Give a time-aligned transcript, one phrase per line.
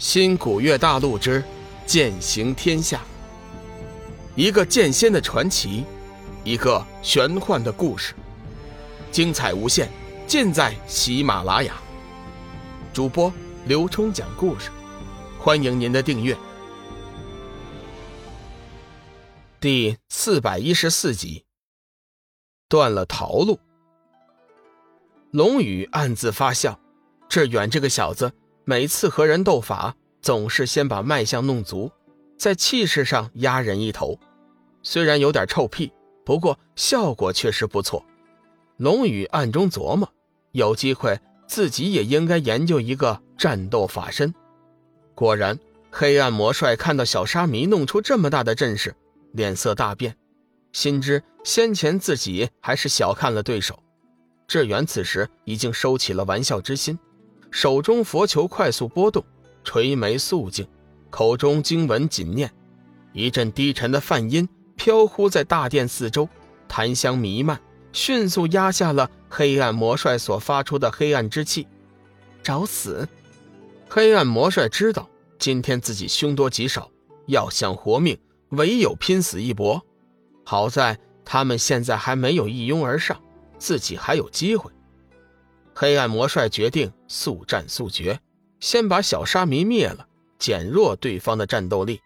[0.00, 1.44] 新古月大陆之
[1.84, 3.02] 剑行天下，
[4.34, 5.84] 一个剑仙的传奇，
[6.42, 8.14] 一个玄幻的故事，
[9.12, 9.90] 精彩无限，
[10.26, 11.74] 尽在喜马拉雅。
[12.94, 13.30] 主播
[13.66, 14.70] 刘冲讲故事，
[15.38, 16.34] 欢迎您的订阅。
[19.60, 21.44] 第四百一十四集，
[22.70, 23.60] 断了逃路。
[25.30, 26.80] 龙宇暗自发笑，
[27.28, 28.32] 志远这个小子。
[28.70, 31.90] 每次和人斗法，总是先把脉象弄足，
[32.38, 34.16] 在气势上压人一头。
[34.84, 35.92] 虽然有点臭屁，
[36.24, 38.04] 不过效果确实不错。
[38.76, 40.08] 龙宇暗中琢磨，
[40.52, 44.32] 有机会自己也应该研究一个战斗法身。
[45.16, 45.58] 果然，
[45.90, 48.94] 黑暗魔帅看到小沙弥弄出这么大的阵势，
[49.32, 50.16] 脸色大变，
[50.72, 53.82] 心知先前自己还是小看了对手。
[54.46, 56.96] 志远此时已经收起了玩笑之心。
[57.50, 59.24] 手中佛球快速波动，
[59.64, 60.66] 垂眉肃静，
[61.10, 62.50] 口中经文紧念，
[63.12, 66.28] 一阵低沉的梵音飘忽在大殿四周，
[66.68, 67.60] 檀香弥漫，
[67.92, 71.66] 迅速压下了黑暗魔帅所发出的黑暗之气。
[72.42, 73.06] 找死！
[73.88, 76.90] 黑暗魔帅知道今天自己凶多吉少，
[77.26, 78.16] 要想活命，
[78.50, 79.84] 唯有拼死一搏。
[80.44, 83.20] 好在他们现在还没有一拥而上，
[83.58, 84.70] 自己还有机会。
[85.74, 88.20] 黑暗魔帅决定速战速决，
[88.58, 90.06] 先把小沙弥灭了，
[90.38, 92.00] 减弱对方的战斗力，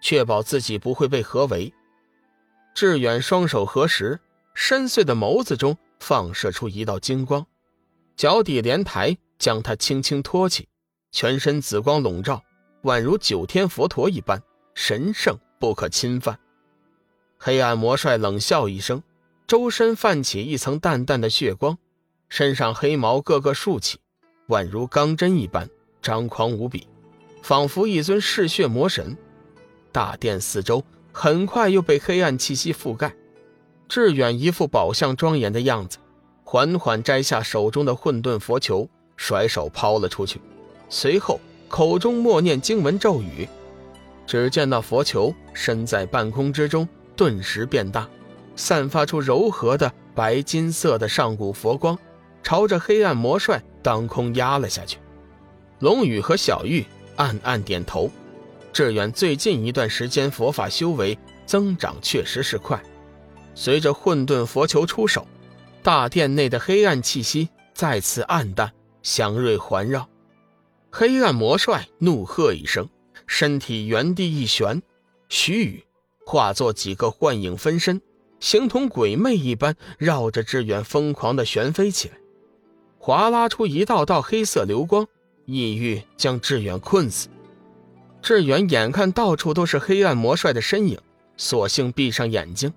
[0.00, 1.72] 确保自己不会被合围。
[2.74, 4.20] 志远双手合十，
[4.54, 7.44] 深邃的眸子中放射出一道金光，
[8.16, 10.68] 脚底莲台将他轻轻托起，
[11.10, 12.42] 全身紫光笼罩，
[12.82, 14.40] 宛如九天佛陀一般
[14.74, 16.38] 神圣不可侵犯。
[17.38, 19.02] 黑暗魔帅冷笑一声，
[19.46, 21.76] 周身泛起一层淡淡的血光。
[22.28, 23.98] 身上黑毛个个竖起，
[24.48, 25.68] 宛如钢针一般
[26.02, 26.86] 张狂无比，
[27.42, 29.16] 仿佛一尊嗜血魔神。
[29.92, 33.14] 大殿四周很快又被黑暗气息覆盖。
[33.88, 35.98] 志远一副宝相庄严的样子，
[36.44, 40.40] 缓缓摘下手中的混沌佛球，甩手抛了出去，
[40.88, 43.48] 随后口中默念经文咒语。
[44.26, 48.08] 只见那佛球身在半空之中，顿时变大，
[48.56, 51.96] 散发出柔和的白金色的上古佛光。
[52.46, 54.98] 朝着黑暗魔帅当空压了下去，
[55.80, 56.86] 龙宇和小玉
[57.16, 58.08] 暗暗点头。
[58.72, 62.80] 志远最近一段时间佛法修为增长确实是快，
[63.56, 65.26] 随着混沌佛球出手，
[65.82, 70.08] 大殿内的黑暗气息再次暗淡，祥瑞环绕。
[70.92, 72.88] 黑暗魔帅怒喝一声，
[73.26, 74.80] 身体原地一旋，
[75.28, 75.84] 须
[76.24, 78.00] 臾化作几个幻影分身，
[78.38, 82.14] 形同鬼魅一般绕着志远疯狂地旋飞起来。
[83.06, 85.06] 划拉出一道道黑色流光，
[85.44, 87.28] 意欲将志远困死。
[88.20, 90.98] 志远眼看到处都是黑暗魔帅的身影，
[91.36, 92.74] 索性闭上眼睛，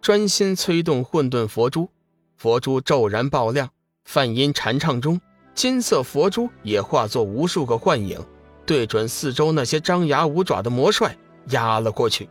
[0.00, 1.90] 专心催动混沌佛珠。
[2.36, 3.70] 佛珠骤然爆亮，
[4.04, 5.20] 梵音禅唱中，
[5.52, 8.24] 金色佛珠也化作无数个幻影，
[8.64, 12.28] 对准四周那些张牙舞爪的魔帅压了过去。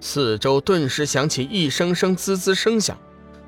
[0.00, 2.98] 四周顿时响起一声声滋滋声响，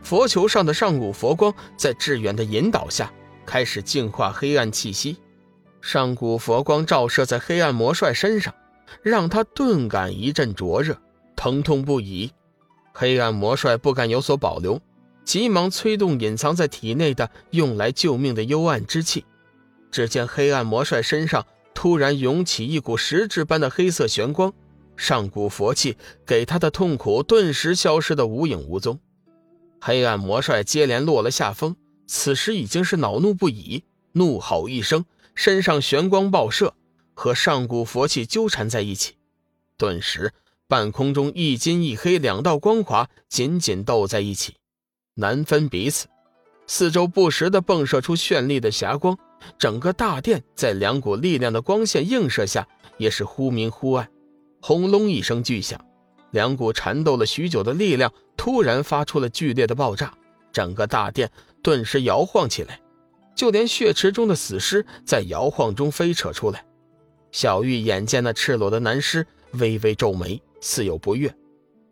[0.00, 3.12] 佛球上的上古佛光在志远的引导下。
[3.44, 5.16] 开始净化黑暗气息，
[5.80, 8.54] 上古佛光照射在黑暗魔帅身上，
[9.02, 10.96] 让他顿感一阵灼热，
[11.36, 12.30] 疼痛不已。
[12.92, 14.80] 黑暗魔帅不敢有所保留，
[15.24, 19.24] 急忙催动隐藏在体内的用来救命的幽暗之气。
[19.90, 21.44] 只见黑暗魔帅身上
[21.74, 24.52] 突然涌起一股实质般的黑色玄光，
[24.96, 28.98] 上古佛气给他的痛苦顿时消失得无影无踪。
[29.80, 31.76] 黑暗魔帅接连落了下风。
[32.14, 36.74] 此时已经是恼怒不已，怒吼一声，身上玄光爆射，
[37.14, 39.14] 和上古佛气纠缠在一起。
[39.78, 40.30] 顿时，
[40.68, 44.56] 半空中一金一黑两道光华紧紧斗在一起，
[45.14, 46.06] 难分彼此。
[46.66, 49.18] 四周不时的迸射出绚丽的霞光，
[49.58, 54.06] 整个大殿在两股力量的光线映射下，也是忽明忽暗。
[54.60, 55.82] 轰隆一声巨响，
[56.30, 60.12] 两股缠斗了许久的力量突然发出了剧烈的爆炸。
[60.52, 61.30] 整个大殿
[61.62, 62.80] 顿时摇晃起来，
[63.34, 66.64] 就连血池中的死尸在摇晃中飞扯出来。
[67.30, 71.34] 小玉眼见那赤裸的男尸，微微皱眉，似有不悦。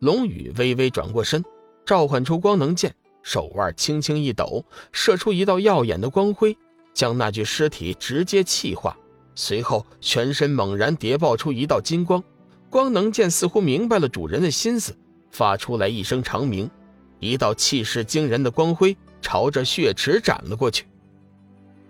[0.01, 1.45] 龙宇微微转过身，
[1.87, 6.57] 召唤出光能剑，手腕轻轻一抖，射出一道耀眼的光辉，
[6.93, 8.97] 将那具尸体直接气化。
[9.35, 12.23] 随后，全身猛然叠爆出一道金光，
[12.69, 14.95] 光能剑似乎明白了主人的心思，
[15.31, 16.71] 发出来一声长鸣。
[17.21, 20.87] 一道气势惊人的光辉朝着血池斩了过去，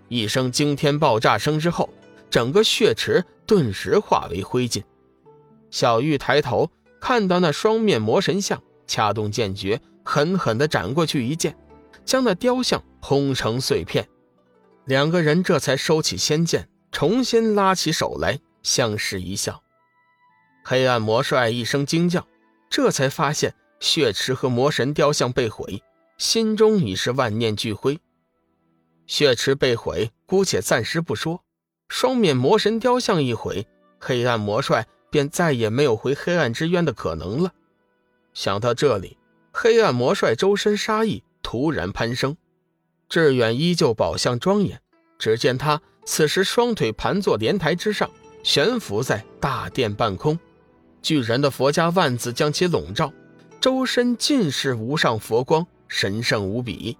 [0.09, 1.89] 一声惊天爆炸声之后，
[2.29, 4.83] 整个血池顿时化为灰烬。
[5.71, 6.69] 小玉抬头
[6.99, 11.57] 看到那双面魔神像，掐动剑诀，狠狠地斩过去一剑，
[12.03, 14.07] 将那雕像轰成碎片。
[14.85, 19.63] 两个人这才收起仙剑，重新拉起手来，相视一笑。
[20.65, 22.27] 黑暗魔帅一声惊叫，
[22.69, 25.83] 这才发现血池和魔神雕像被毁，
[26.17, 27.99] 心中已是万念俱灰。
[29.07, 31.43] 血池被毁，姑且暂时不说，
[31.89, 33.67] 双面魔神雕像一毁，
[33.99, 37.51] 黑暗魔帅便再也没有回黑暗之渊的可能了。
[38.33, 39.17] 想到这里，
[39.51, 42.37] 黑暗魔帅周身杀意突然攀升。
[43.09, 44.79] 志远依旧宝相庄严，
[45.17, 48.09] 只见他此时双腿盘坐莲台之上，
[48.43, 50.39] 悬浮在大殿半空。
[51.01, 53.11] 巨人的佛家万字将其笼罩，
[53.61, 56.97] 周身尽是无上佛光，神圣无比。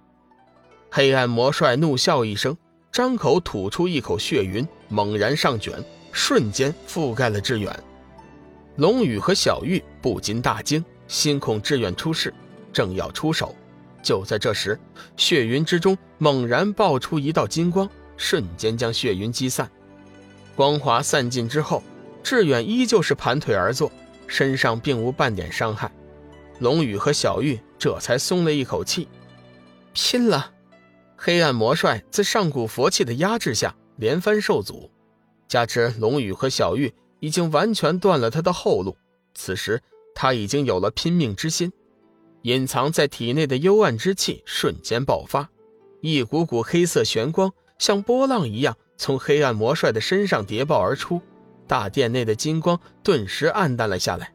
[0.92, 2.56] 黑暗魔帅怒笑一声，
[2.92, 5.82] 张口吐出一口血云，猛然上卷，
[6.12, 7.76] 瞬间覆盖了志远。
[8.76, 12.32] 龙宇和小玉不禁大惊，心恐志远出事，
[12.72, 13.52] 正要出手，
[14.00, 14.78] 就在这时，
[15.16, 19.68] 血云之中猛然爆出一道金光，瞬间将血云击散。
[20.54, 21.82] 光华散尽之后。
[22.22, 23.90] 志远依旧是盘腿而坐，
[24.28, 25.90] 身上并无半点伤害。
[26.62, 29.08] 龙宇和小玉这才松了一口气。
[29.92, 30.52] 拼了！
[31.16, 34.88] 黑暗魔帅在上古佛气的压制下连番受阻，
[35.48, 38.96] 加之龙宇和小玉已经完全断了他的后路，
[39.34, 39.82] 此时
[40.14, 41.72] 他已经有了拼命之心。
[42.42, 45.50] 隐藏在体内的幽暗之气瞬间爆发，
[46.00, 51.20] 一股股黑色玄光像波浪一样从黑暗魔帅的身上叠爆而出。
[51.66, 54.32] 大殿内的金光顿时暗淡了下来。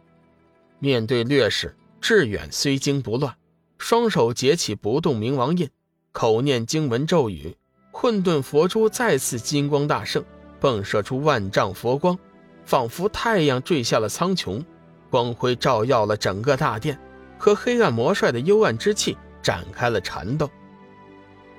[0.80, 1.76] 面对劣势，
[2.08, 3.36] 志远虽惊不乱，
[3.78, 5.70] 双手结起不动明王印，
[6.14, 7.58] 口念经文咒语，
[7.92, 10.24] 混沌佛珠再次金光大盛，
[10.62, 12.18] 迸射出万丈佛光，
[12.64, 14.64] 仿佛太阳坠下了苍穹，
[15.10, 16.98] 光辉照耀了整个大殿，
[17.38, 20.50] 和黑暗魔帅的幽暗之气展开了缠斗。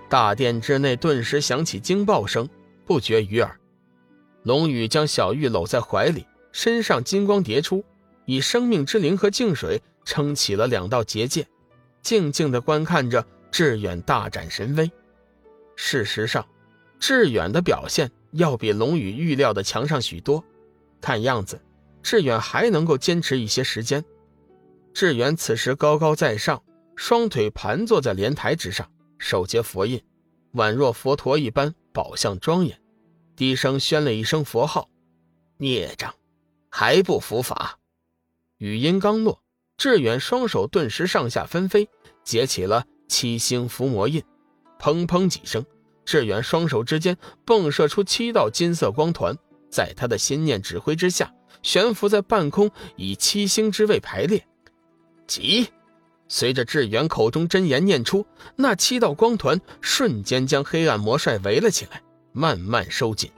[0.09, 2.49] 大殿之内顿时响起惊爆声，
[2.87, 3.55] 不绝于耳。
[4.45, 7.85] 龙宇将小玉搂在怀里，身上金光叠出，
[8.25, 11.47] 以生命之灵和净水撑起了两道结界，
[12.01, 14.91] 静静地观看着志远大展神威。
[15.77, 16.49] 事实上，
[16.99, 20.43] 志远的表现要比龙宇预料的强上许多。
[20.99, 21.61] 看样子，
[22.03, 24.03] 志远还能够坚持一些时间。
[24.95, 26.63] 志远此时高高在上，
[26.97, 30.03] 双腿盘坐在莲台之上，手结佛印，
[30.55, 32.81] 宛若佛陀一般，宝相庄严。
[33.37, 34.89] 低声宣了一声佛号，
[35.59, 36.15] 孽障，
[36.71, 37.79] 还不伏法！
[38.57, 39.43] 语音刚落，
[39.79, 41.89] 志远双手顿时上下纷飞，
[42.25, 44.21] 结起了七星伏魔印。
[44.81, 45.65] 砰砰几声，
[46.05, 47.17] 志远双手之间
[47.47, 49.37] 迸射出七道金色光团，
[49.71, 51.33] 在他的心念指挥之下，
[51.63, 54.45] 悬浮在半空，以七星之位排列。
[55.29, 55.69] 急！
[56.27, 58.27] 随着志远口中真言念出，
[58.57, 62.03] 那七道光团瞬间将黑暗魔帅围了起来。
[62.33, 63.31] 慢慢收紧，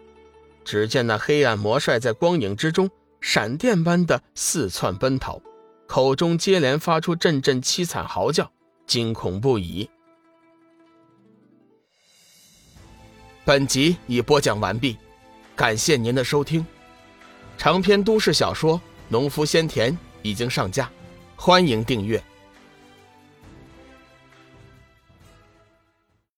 [0.64, 2.90] 只见那黑暗魔帅在光影之中
[3.20, 5.40] 闪电般的四窜奔逃，
[5.92, 8.48] 口中接连发出阵阵凄惨嚎叫，
[8.87, 9.90] 惊恐不已。
[13.44, 14.96] 本集已播讲完毕，
[15.56, 16.64] 感谢您的收听。
[17.58, 18.78] 长篇都市小说
[19.09, 19.92] 《农夫先田》
[20.23, 20.88] 已经上架，
[21.35, 22.23] 欢迎订阅。